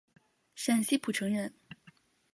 [0.55, 1.53] 陕西蒲城人。